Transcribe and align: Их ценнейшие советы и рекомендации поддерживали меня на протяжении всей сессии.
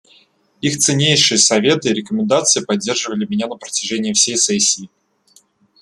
Их 0.61 0.79
ценнейшие 0.79 1.37
советы 1.37 1.89
и 1.89 1.93
рекомендации 1.93 2.65
поддерживали 2.65 3.27
меня 3.27 3.45
на 3.45 3.55
протяжении 3.57 4.13
всей 4.13 4.35
сессии. 4.35 4.89